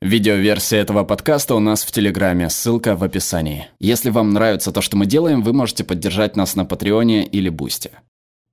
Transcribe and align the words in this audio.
Видеоверсия 0.00 0.80
этого 0.80 1.02
подкаста 1.02 1.56
у 1.56 1.58
нас 1.58 1.82
в 1.82 1.90
Телеграме, 1.90 2.48
ссылка 2.50 2.94
в 2.94 3.02
описании. 3.02 3.66
Если 3.80 4.10
вам 4.10 4.30
нравится 4.30 4.70
то, 4.70 4.80
что 4.80 4.96
мы 4.96 5.06
делаем, 5.06 5.42
вы 5.42 5.52
можете 5.52 5.82
поддержать 5.82 6.36
нас 6.36 6.54
на 6.54 6.64
Патреоне 6.64 7.24
или 7.26 7.48
Бусте. 7.48 7.90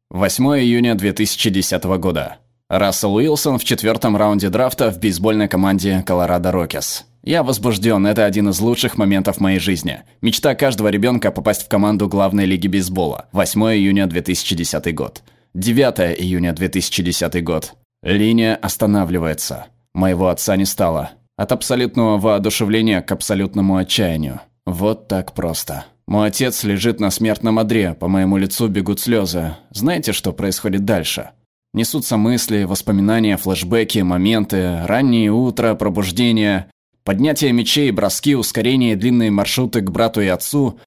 8 0.09 0.43
июня 0.59 0.95
2010 0.95 1.83
года. 1.83 2.37
Рассел 2.67 3.13
Уилсон 3.13 3.59
в 3.59 3.63
четвертом 3.63 4.17
раунде 4.17 4.49
драфта 4.49 4.89
в 4.89 4.99
бейсбольной 4.99 5.47
команде 5.47 6.03
Колорадо 6.03 6.51
Рокес. 6.51 7.05
Я 7.21 7.43
возбужден, 7.43 8.07
это 8.07 8.25
один 8.25 8.49
из 8.49 8.59
лучших 8.59 8.97
моментов 8.97 9.39
моей 9.39 9.59
жизни. 9.59 10.01
Мечта 10.21 10.55
каждого 10.55 10.87
ребенка 10.87 11.29
попасть 11.31 11.63
в 11.63 11.67
команду 11.67 12.07
главной 12.07 12.45
лиги 12.45 12.67
бейсбола. 12.67 13.27
8 13.33 13.61
июня 13.65 14.07
2010 14.07 14.95
год. 14.95 15.21
9 15.53 16.19
июня 16.19 16.53
2010 16.53 17.43
год. 17.43 17.73
Линия 18.01 18.55
останавливается. 18.55 19.67
Моего 19.93 20.29
отца 20.29 20.55
не 20.55 20.65
стало. 20.65 21.11
От 21.37 21.51
абсолютного 21.51 22.17
воодушевления 22.17 23.01
к 23.01 23.11
абсолютному 23.11 23.75
отчаянию. 23.75 24.41
Вот 24.65 25.07
так 25.07 25.33
просто. 25.33 25.85
Мой 26.07 26.27
отец 26.27 26.63
лежит 26.63 26.99
на 26.99 27.11
смертном 27.11 27.59
одре, 27.59 27.93
по 27.93 28.07
моему 28.07 28.37
лицу 28.37 28.67
бегут 28.67 28.99
слезы. 28.99 29.55
Знаете, 29.71 30.13
что 30.13 30.31
происходит 30.31 30.85
дальше? 30.85 31.31
Несутся 31.73 32.15
мысли, 32.15 32.63
воспоминания, 32.63 33.35
флешбеки, 33.35 33.99
моменты, 33.99 34.79
раннее 34.85 35.31
утро, 35.31 35.75
пробуждение, 35.75 36.67
поднятие 37.03 37.51
мечей, 37.51 37.91
броски, 37.91 38.35
ускорение, 38.35 38.95
длинные 38.95 39.29
маршруты 39.29 39.81
к 39.81 39.91
брату 39.91 40.21
и 40.21 40.27
отцу, 40.27 40.79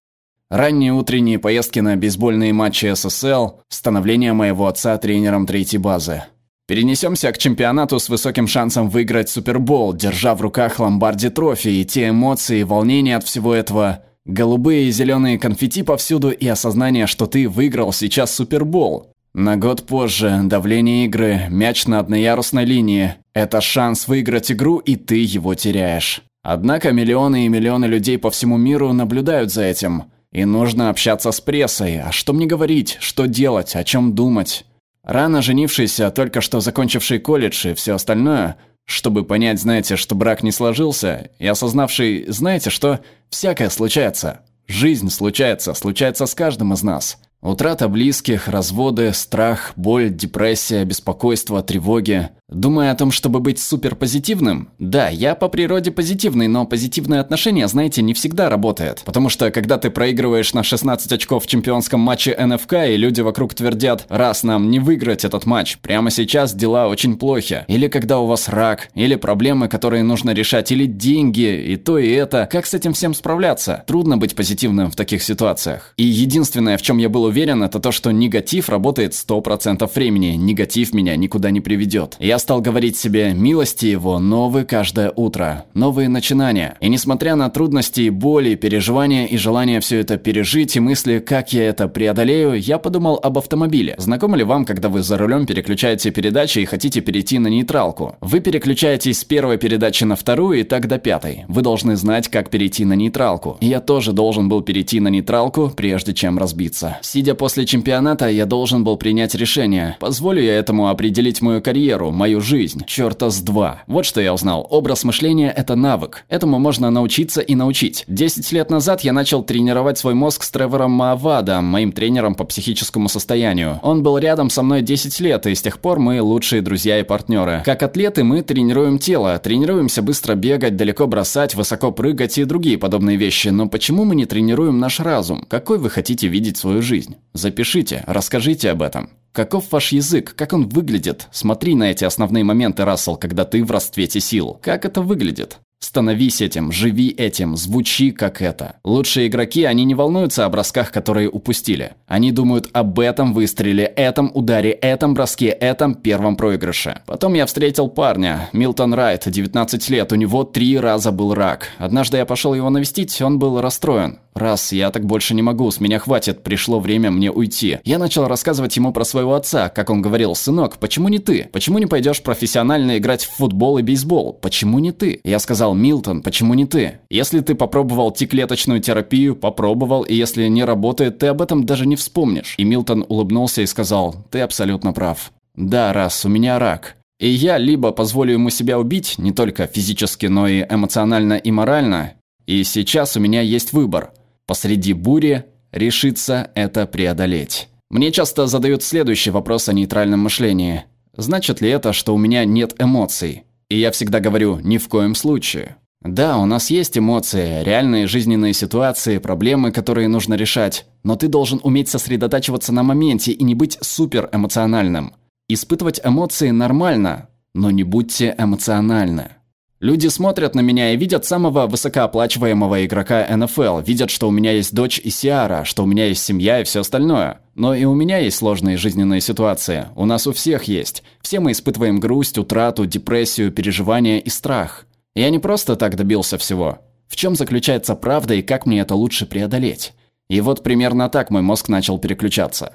ранние 0.48 0.94
утренние 0.94 1.38
поездки 1.38 1.80
на 1.80 1.94
бейсбольные 1.96 2.54
матчи 2.54 2.94
ССЛ, 2.94 3.60
становление 3.68 4.32
моего 4.32 4.66
отца 4.66 4.96
тренером 4.96 5.46
третьей 5.46 5.78
базы. 5.78 6.22
Перенесемся 6.68 7.32
к 7.32 7.38
чемпионату 7.38 7.98
с 7.98 8.10
высоким 8.10 8.46
шансом 8.46 8.90
выиграть 8.90 9.30
Супербол, 9.30 9.94
держа 9.94 10.34
в 10.34 10.42
руках 10.42 10.78
ломбарди 10.78 11.30
трофи 11.30 11.68
и 11.68 11.86
те 11.86 12.10
эмоции 12.10 12.60
и 12.60 12.64
волнения 12.64 13.16
от 13.16 13.24
всего 13.24 13.54
этого. 13.54 14.04
Голубые 14.26 14.88
и 14.88 14.90
зеленые 14.90 15.38
конфетти 15.38 15.82
повсюду 15.82 16.30
и 16.30 16.46
осознание, 16.46 17.06
что 17.06 17.24
ты 17.24 17.48
выиграл 17.48 17.90
сейчас 17.94 18.34
Супербол. 18.34 19.10
На 19.32 19.56
год 19.56 19.86
позже 19.86 20.40
давление 20.44 21.06
игры, 21.06 21.46
мяч 21.48 21.86
на 21.86 22.00
одноярусной 22.00 22.66
линии. 22.66 23.14
Это 23.32 23.62
шанс 23.62 24.06
выиграть 24.06 24.52
игру, 24.52 24.76
и 24.76 24.96
ты 24.96 25.24
его 25.24 25.54
теряешь. 25.54 26.20
Однако 26.42 26.92
миллионы 26.92 27.46
и 27.46 27.48
миллионы 27.48 27.86
людей 27.86 28.18
по 28.18 28.30
всему 28.30 28.58
миру 28.58 28.92
наблюдают 28.92 29.50
за 29.50 29.62
этим. 29.62 30.04
И 30.32 30.44
нужно 30.44 30.90
общаться 30.90 31.32
с 31.32 31.40
прессой. 31.40 31.98
А 31.98 32.12
что 32.12 32.34
мне 32.34 32.44
говорить, 32.44 32.98
что 33.00 33.24
делать, 33.24 33.74
о 33.74 33.84
чем 33.84 34.14
думать? 34.14 34.66
Рано 35.08 35.40
женившийся, 35.40 36.10
только 36.10 36.42
что 36.42 36.60
закончивший 36.60 37.18
колледж 37.18 37.66
и 37.66 37.72
все 37.72 37.94
остальное, 37.94 38.56
чтобы 38.84 39.24
понять, 39.24 39.58
знаете, 39.58 39.96
что 39.96 40.14
брак 40.14 40.42
не 40.42 40.52
сложился, 40.52 41.30
и 41.38 41.46
осознавший, 41.46 42.26
знаете, 42.28 42.68
что 42.68 43.00
всякое 43.30 43.70
случается. 43.70 44.40
Жизнь 44.66 45.08
случается, 45.08 45.72
случается 45.72 46.26
с 46.26 46.34
каждым 46.34 46.74
из 46.74 46.82
нас. 46.82 47.16
Утрата 47.40 47.88
близких, 47.88 48.48
разводы, 48.48 49.14
страх, 49.14 49.72
боль, 49.76 50.10
депрессия, 50.10 50.84
беспокойство, 50.84 51.62
тревоги. 51.62 52.28
Думая 52.50 52.92
о 52.92 52.94
том, 52.94 53.10
чтобы 53.10 53.40
быть 53.40 53.60
суперпозитивным? 53.60 54.70
Да, 54.78 55.10
я 55.10 55.34
по 55.34 55.48
природе 55.48 55.90
позитивный, 55.90 56.48
но 56.48 56.64
позитивное 56.64 57.20
отношение, 57.20 57.68
знаете, 57.68 58.00
не 58.00 58.14
всегда 58.14 58.48
работает. 58.48 59.02
Потому 59.04 59.28
что, 59.28 59.50
когда 59.50 59.76
ты 59.76 59.90
проигрываешь 59.90 60.54
на 60.54 60.62
16 60.62 61.12
очков 61.12 61.44
в 61.44 61.46
чемпионском 61.46 62.00
матче 62.00 62.34
НФК, 62.34 62.72
и 62.88 62.96
люди 62.96 63.20
вокруг 63.20 63.52
твердят, 63.52 64.06
раз 64.08 64.44
нам 64.44 64.70
не 64.70 64.80
выиграть 64.80 65.26
этот 65.26 65.44
матч, 65.44 65.76
прямо 65.76 66.10
сейчас 66.10 66.54
дела 66.54 66.88
очень 66.88 67.18
плохи. 67.18 67.66
Или 67.68 67.86
когда 67.88 68.18
у 68.18 68.24
вас 68.24 68.48
рак, 68.48 68.88
или 68.94 69.16
проблемы, 69.16 69.68
которые 69.68 70.02
нужно 70.02 70.30
решать, 70.30 70.72
или 70.72 70.86
деньги, 70.86 71.72
и 71.72 71.76
то, 71.76 71.98
и 71.98 72.08
это. 72.08 72.48
Как 72.50 72.64
с 72.64 72.72
этим 72.72 72.94
всем 72.94 73.12
справляться? 73.12 73.84
Трудно 73.86 74.16
быть 74.16 74.34
позитивным 74.34 74.90
в 74.90 74.96
таких 74.96 75.22
ситуациях. 75.22 75.92
И 75.98 76.04
единственное, 76.04 76.78
в 76.78 76.82
чем 76.82 76.96
я 76.96 77.10
был 77.10 77.24
уверен, 77.24 77.62
это 77.62 77.78
то, 77.78 77.92
что 77.92 78.10
негатив 78.10 78.70
работает 78.70 79.12
100% 79.12 79.90
времени. 79.94 80.28
Негатив 80.28 80.94
меня 80.94 81.14
никуда 81.14 81.50
не 81.50 81.60
приведет. 81.60 82.16
Я 82.18 82.37
я 82.38 82.40
стал 82.40 82.60
говорить 82.60 82.96
себе 82.96 83.34
«милости 83.34 83.86
его 83.86 84.20
новые 84.20 84.64
каждое 84.64 85.12
утро, 85.16 85.64
новые 85.74 86.08
начинания». 86.08 86.76
И 86.80 86.88
несмотря 86.88 87.34
на 87.34 87.50
трудности, 87.50 88.10
боли, 88.10 88.54
переживания 88.54 89.26
и 89.26 89.36
желание 89.36 89.80
все 89.80 89.98
это 89.98 90.18
пережить 90.18 90.76
и 90.76 90.80
мысли, 90.80 91.18
как 91.18 91.52
я 91.52 91.68
это 91.68 91.88
преодолею, 91.88 92.54
я 92.54 92.78
подумал 92.78 93.18
об 93.20 93.38
автомобиле. 93.38 93.96
Знакомо 93.98 94.36
ли 94.36 94.44
вам, 94.44 94.66
когда 94.66 94.88
вы 94.88 95.02
за 95.02 95.18
рулем 95.18 95.46
переключаете 95.46 96.12
передачи 96.12 96.60
и 96.60 96.64
хотите 96.64 97.00
перейти 97.00 97.40
на 97.40 97.48
нейтралку? 97.48 98.14
Вы 98.20 98.38
переключаетесь 98.38 99.18
с 99.18 99.24
первой 99.24 99.58
передачи 99.58 100.04
на 100.04 100.14
вторую 100.14 100.60
и 100.60 100.62
так 100.62 100.86
до 100.86 100.98
пятой. 101.00 101.44
Вы 101.48 101.62
должны 101.62 101.96
знать, 101.96 102.28
как 102.28 102.50
перейти 102.50 102.84
на 102.84 102.92
нейтралку. 102.92 103.56
И 103.60 103.66
я 103.66 103.80
тоже 103.80 104.12
должен 104.12 104.48
был 104.48 104.62
перейти 104.62 105.00
на 105.00 105.08
нейтралку, 105.08 105.72
прежде 105.76 106.14
чем 106.14 106.38
разбиться. 106.38 106.98
Сидя 107.02 107.34
после 107.34 107.66
чемпионата, 107.66 108.28
я 108.28 108.46
должен 108.46 108.84
был 108.84 108.96
принять 108.96 109.34
решение. 109.34 109.96
Позволю 109.98 110.40
я 110.40 110.54
этому 110.54 110.88
определить 110.88 111.42
мою 111.42 111.60
карьеру, 111.60 112.12
мою 112.12 112.27
мою 112.28 112.42
жизнь. 112.42 112.84
Чёрта 112.86 113.30
с 113.30 113.40
два. 113.40 113.84
Вот 113.86 114.04
что 114.04 114.20
я 114.20 114.34
узнал. 114.34 114.66
Образ 114.68 115.02
мышления– 115.04 115.50
это 115.56 115.76
навык. 115.76 116.24
Этому 116.28 116.58
можно 116.58 116.90
научиться 116.90 117.40
и 117.40 117.54
научить. 117.54 118.04
Десять 118.06 118.52
лет 118.52 118.68
назад 118.70 119.00
я 119.00 119.14
начал 119.14 119.42
тренировать 119.42 119.96
свой 119.96 120.12
мозг 120.12 120.42
с 120.42 120.50
Тревором 120.50 120.90
Маавада, 120.90 121.62
моим 121.62 121.90
тренером 121.90 122.34
по 122.34 122.44
психическому 122.44 123.08
состоянию. 123.08 123.80
Он 123.82 124.02
был 124.02 124.18
рядом 124.18 124.50
со 124.50 124.62
мной 124.62 124.82
10 124.82 125.20
лет, 125.20 125.46
и 125.46 125.54
с 125.54 125.62
тех 125.62 125.78
пор 125.78 126.00
мы 126.00 126.20
лучшие 126.20 126.60
друзья 126.60 127.00
и 127.00 127.02
партнеры. 127.02 127.62
Как 127.64 127.82
атлеты 127.82 128.24
мы 128.24 128.42
тренируем 128.42 128.98
тело, 128.98 129.38
тренируемся 129.38 130.02
быстро 130.02 130.34
бегать, 130.34 130.76
далеко 130.76 131.06
бросать, 131.06 131.54
высоко 131.54 131.92
прыгать 131.92 132.36
и 132.36 132.44
другие 132.44 132.76
подобные 132.76 133.16
вещи. 133.16 133.48
Но 133.48 133.68
почему 133.68 134.04
мы 134.04 134.14
не 134.14 134.26
тренируем 134.26 134.78
наш 134.78 135.00
разум? 135.00 135.46
Какой 135.48 135.78
вы 135.78 135.88
хотите 135.88 136.28
видеть 136.28 136.58
свою 136.58 136.82
жизнь? 136.82 137.16
Запишите, 137.32 138.04
расскажите 138.06 138.70
об 138.70 138.82
этом. 138.82 139.08
Каков 139.32 139.70
ваш 139.72 139.92
язык? 139.92 140.34
Как 140.34 140.52
он 140.52 140.68
выглядит? 140.68 141.28
Смотри 141.30 141.74
на 141.74 141.90
эти 141.90 142.04
основные 142.04 142.44
моменты, 142.44 142.84
Рассел, 142.84 143.16
когда 143.16 143.44
ты 143.44 143.64
в 143.64 143.70
расцвете 143.70 144.20
сил. 144.20 144.58
Как 144.62 144.84
это 144.84 145.00
выглядит? 145.00 145.60
Становись 145.80 146.40
этим, 146.40 146.72
живи 146.72 147.10
этим, 147.10 147.56
звучи 147.56 148.10
как 148.10 148.42
это. 148.42 148.76
Лучшие 148.84 149.28
игроки, 149.28 149.62
они 149.62 149.84
не 149.84 149.94
волнуются 149.94 150.44
о 150.44 150.48
бросках, 150.48 150.90
которые 150.90 151.30
упустили. 151.30 151.92
Они 152.08 152.32
думают 152.32 152.68
об 152.72 152.98
этом 152.98 153.32
выстреле, 153.32 153.84
этом 153.84 154.32
ударе, 154.34 154.72
этом 154.72 155.14
броске, 155.14 155.46
этом 155.46 155.94
первом 155.94 156.36
проигрыше. 156.36 157.02
Потом 157.06 157.34
я 157.34 157.46
встретил 157.46 157.88
парня, 157.88 158.50
Милтон 158.52 158.92
Райт, 158.92 159.30
19 159.30 159.88
лет, 159.90 160.12
у 160.12 160.16
него 160.16 160.42
три 160.42 160.78
раза 160.78 161.12
был 161.12 161.32
рак. 161.32 161.68
Однажды 161.78 162.16
я 162.16 162.26
пошел 162.26 162.54
его 162.54 162.70
навестить, 162.70 163.22
он 163.22 163.38
был 163.38 163.60
расстроен. 163.60 164.18
Раз, 164.38 164.72
я 164.72 164.90
так 164.90 165.04
больше 165.04 165.34
не 165.34 165.42
могу, 165.42 165.68
с 165.68 165.80
меня 165.80 165.98
хватит, 165.98 166.44
пришло 166.44 166.78
время 166.78 167.10
мне 167.10 167.32
уйти. 167.32 167.78
Я 167.84 167.98
начал 167.98 168.28
рассказывать 168.28 168.76
ему 168.76 168.92
про 168.92 169.04
своего 169.04 169.34
отца, 169.34 169.68
как 169.68 169.90
он 169.90 170.00
говорил, 170.00 170.36
сынок, 170.36 170.78
почему 170.78 171.08
не 171.08 171.18
ты? 171.18 171.48
Почему 171.52 171.78
не 171.78 171.86
пойдешь 171.86 172.22
профессионально 172.22 172.98
играть 172.98 173.24
в 173.24 173.36
футбол 173.36 173.78
и 173.78 173.82
бейсбол? 173.82 174.34
Почему 174.34 174.78
не 174.78 174.92
ты? 174.92 175.20
Я 175.24 175.40
сказал, 175.40 175.67
Милтон, 175.74 176.22
почему 176.22 176.54
не 176.54 176.66
ты? 176.66 176.98
Если 177.10 177.40
ты 177.40 177.54
попробовал 177.54 178.10
T-клеточную 178.10 178.80
терапию, 178.80 179.36
попробовал, 179.36 180.02
и 180.02 180.14
если 180.14 180.46
не 180.48 180.64
работает, 180.64 181.18
ты 181.18 181.26
об 181.26 181.42
этом 181.42 181.64
даже 181.64 181.86
не 181.86 181.96
вспомнишь. 181.96 182.54
И 182.58 182.64
Милтон 182.64 183.04
улыбнулся 183.08 183.62
и 183.62 183.66
сказал, 183.66 184.26
ты 184.30 184.40
абсолютно 184.40 184.92
прав. 184.92 185.32
Да, 185.54 185.92
раз, 185.92 186.24
у 186.24 186.28
меня 186.28 186.58
рак. 186.58 186.96
И 187.18 187.28
я 187.28 187.58
либо 187.58 187.90
позволю 187.90 188.32
ему 188.32 188.50
себя 188.50 188.78
убить, 188.78 189.16
не 189.18 189.32
только 189.32 189.66
физически, 189.66 190.26
но 190.26 190.46
и 190.46 190.64
эмоционально 190.68 191.34
и 191.34 191.50
морально, 191.50 192.12
и 192.46 192.64
сейчас 192.64 193.16
у 193.16 193.20
меня 193.20 193.40
есть 193.40 193.72
выбор 193.72 194.12
посреди 194.48 194.94
бури 194.94 195.44
решиться 195.70 196.50
это 196.54 196.86
преодолеть. 196.86 197.68
Мне 197.90 198.10
часто 198.10 198.46
задают 198.46 198.82
следующий 198.82 199.30
вопрос 199.30 199.68
о 199.68 199.74
нейтральном 199.74 200.20
мышлении. 200.20 200.84
Значит 201.16 201.60
ли 201.60 201.68
это, 201.68 201.92
что 201.92 202.14
у 202.14 202.18
меня 202.18 202.44
нет 202.44 202.74
эмоций? 202.78 203.44
И 203.70 203.78
я 203.78 203.90
всегда 203.90 204.20
говорю, 204.20 204.60
ни 204.60 204.78
в 204.78 204.88
коем 204.88 205.14
случае. 205.14 205.76
Да, 206.02 206.38
у 206.38 206.46
нас 206.46 206.70
есть 206.70 206.96
эмоции, 206.96 207.62
реальные 207.64 208.06
жизненные 208.06 208.54
ситуации, 208.54 209.18
проблемы, 209.18 209.72
которые 209.72 210.08
нужно 210.08 210.34
решать, 210.34 210.86
но 211.02 211.16
ты 211.16 211.28
должен 211.28 211.60
уметь 211.62 211.88
сосредотачиваться 211.88 212.72
на 212.72 212.82
моменте 212.82 213.32
и 213.32 213.42
не 213.42 213.54
быть 213.54 213.78
супер 213.80 214.28
эмоциональным. 214.32 215.14
Испытывать 215.48 216.00
эмоции 216.04 216.50
нормально, 216.50 217.28
но 217.54 217.70
не 217.70 217.82
будьте 217.82 218.34
эмоциональны. 218.38 219.32
Люди 219.80 220.08
смотрят 220.08 220.56
на 220.56 220.60
меня 220.60 220.92
и 220.92 220.96
видят 220.96 221.24
самого 221.24 221.68
высокооплачиваемого 221.68 222.84
игрока 222.84 223.24
НФЛ, 223.30 223.78
видят, 223.78 224.10
что 224.10 224.26
у 224.26 224.32
меня 224.32 224.50
есть 224.50 224.74
дочь 224.74 224.98
и 224.98 225.08
Сиара, 225.08 225.64
что 225.64 225.84
у 225.84 225.86
меня 225.86 226.06
есть 226.06 226.24
семья 226.24 226.60
и 226.60 226.64
все 226.64 226.80
остальное. 226.80 227.42
Но 227.54 227.74
и 227.76 227.84
у 227.84 227.94
меня 227.94 228.18
есть 228.18 228.38
сложные 228.38 228.76
жизненные 228.76 229.20
ситуации. 229.20 229.86
У 229.94 230.04
нас 230.04 230.26
у 230.26 230.32
всех 230.32 230.64
есть. 230.64 231.04
Все 231.20 231.38
мы 231.38 231.52
испытываем 231.52 232.00
грусть, 232.00 232.38
утрату, 232.38 232.86
депрессию, 232.86 233.52
переживания 233.52 234.18
и 234.18 234.28
страх. 234.28 234.84
Я 235.14 235.30
не 235.30 235.38
просто 235.38 235.76
так 235.76 235.94
добился 235.94 236.38
всего. 236.38 236.80
В 237.06 237.14
чем 237.14 237.36
заключается 237.36 237.94
правда 237.94 238.34
и 238.34 238.42
как 238.42 238.66
мне 238.66 238.80
это 238.80 238.96
лучше 238.96 239.26
преодолеть? 239.26 239.92
И 240.28 240.40
вот 240.40 240.64
примерно 240.64 241.08
так 241.08 241.30
мой 241.30 241.42
мозг 241.42 241.68
начал 241.68 241.98
переключаться. 241.98 242.74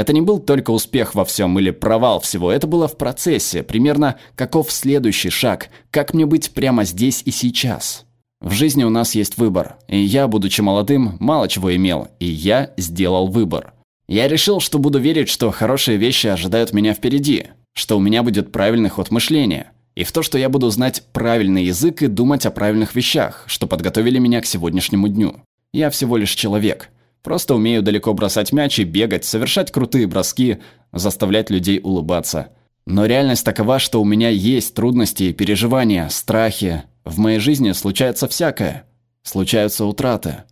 Это 0.00 0.14
не 0.14 0.22
был 0.22 0.38
только 0.38 0.70
успех 0.70 1.14
во 1.14 1.26
всем 1.26 1.58
или 1.58 1.70
провал 1.70 2.20
всего, 2.20 2.50
это 2.50 2.66
было 2.66 2.88
в 2.88 2.96
процессе, 2.96 3.62
примерно 3.62 4.16
каков 4.34 4.72
следующий 4.72 5.28
шаг, 5.28 5.68
как 5.90 6.14
мне 6.14 6.24
быть 6.24 6.52
прямо 6.52 6.84
здесь 6.84 7.20
и 7.26 7.30
сейчас. 7.30 8.06
В 8.40 8.50
жизни 8.50 8.82
у 8.82 8.88
нас 8.88 9.14
есть 9.14 9.36
выбор, 9.36 9.76
и 9.88 10.00
я, 10.00 10.26
будучи 10.26 10.62
молодым, 10.62 11.18
мало 11.20 11.48
чего 11.48 11.76
имел, 11.76 12.08
и 12.18 12.24
я 12.24 12.72
сделал 12.78 13.26
выбор. 13.26 13.74
Я 14.08 14.26
решил, 14.26 14.60
что 14.60 14.78
буду 14.78 14.98
верить, 14.98 15.28
что 15.28 15.50
хорошие 15.50 15.98
вещи 15.98 16.28
ожидают 16.28 16.72
меня 16.72 16.94
впереди, 16.94 17.48
что 17.74 17.98
у 17.98 18.00
меня 18.00 18.22
будет 18.22 18.52
правильный 18.52 18.88
ход 18.88 19.10
мышления, 19.10 19.70
и 19.96 20.04
в 20.04 20.12
то, 20.12 20.22
что 20.22 20.38
я 20.38 20.48
буду 20.48 20.70
знать 20.70 21.02
правильный 21.12 21.64
язык 21.64 22.00
и 22.00 22.06
думать 22.06 22.46
о 22.46 22.50
правильных 22.50 22.94
вещах, 22.94 23.44
что 23.48 23.66
подготовили 23.66 24.18
меня 24.18 24.40
к 24.40 24.46
сегодняшнему 24.46 25.08
дню. 25.08 25.42
Я 25.74 25.90
всего 25.90 26.16
лишь 26.16 26.34
человек. 26.34 26.88
Просто 27.22 27.54
умею 27.54 27.82
далеко 27.82 28.12
бросать 28.14 28.52
мяч 28.52 28.78
и 28.78 28.84
бегать, 28.84 29.24
совершать 29.24 29.70
крутые 29.70 30.06
броски, 30.06 30.58
заставлять 30.92 31.50
людей 31.50 31.80
улыбаться. 31.82 32.48
Но 32.86 33.06
реальность 33.06 33.44
такова, 33.44 33.78
что 33.78 34.00
у 34.00 34.04
меня 34.04 34.30
есть 34.30 34.74
трудности 34.74 35.24
и 35.24 35.32
переживания, 35.32 36.08
страхи, 36.08 36.84
в 37.04 37.18
моей 37.18 37.38
жизни 37.38 37.72
случается 37.72 38.26
всякое. 38.28 38.84
Случаются 39.22 39.84
утраты. 39.84 40.44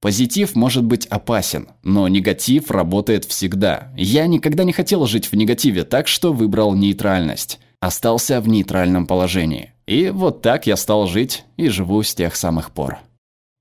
Позитив 0.00 0.54
может 0.54 0.84
быть 0.84 1.06
опасен, 1.06 1.68
но 1.82 2.06
негатив 2.08 2.70
работает 2.70 3.24
всегда. 3.24 3.92
Я 3.96 4.26
никогда 4.26 4.64
не 4.64 4.72
хотел 4.72 5.06
жить 5.06 5.26
в 5.26 5.32
негативе, 5.34 5.84
так 5.84 6.06
что 6.06 6.32
выбрал 6.32 6.74
нейтральность. 6.74 7.60
Остался 7.80 8.40
в 8.40 8.48
нейтральном 8.48 9.06
положении. 9.06 9.72
И 9.86 10.10
вот 10.10 10.42
так 10.42 10.66
я 10.66 10.76
стал 10.76 11.06
жить 11.06 11.44
и 11.56 11.68
живу 11.68 12.02
с 12.02 12.14
тех 12.14 12.36
самых 12.36 12.72
пор. 12.72 12.98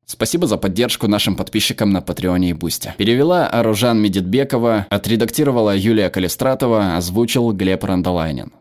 Спасибо 0.05 0.47
за 0.47 0.57
поддержку 0.57 1.07
нашим 1.07 1.35
подписчикам 1.35 1.89
на 1.89 2.01
Патреоне 2.01 2.51
и 2.51 2.53
Бусте. 2.53 2.93
Перевела 2.97 3.47
Аружан 3.47 3.99
Медитбекова, 4.01 4.85
отредактировала 4.89 5.75
Юлия 5.75 6.09
Калистратова, 6.09 6.95
озвучил 6.95 7.51
Глеб 7.51 7.83
Рандолайнин. 7.83 8.51